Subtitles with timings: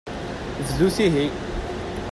[0.69, 1.25] Bdut ihi.